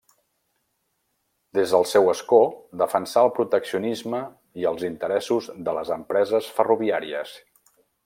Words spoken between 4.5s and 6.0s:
i els interessos de les